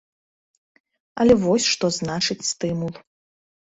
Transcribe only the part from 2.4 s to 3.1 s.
стымул!